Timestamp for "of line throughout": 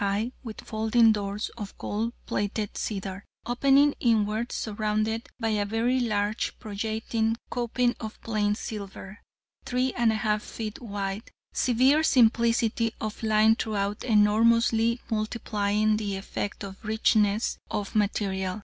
12.99-14.03